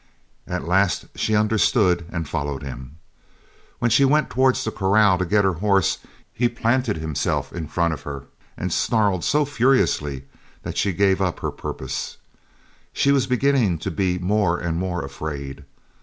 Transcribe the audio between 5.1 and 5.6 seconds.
to get her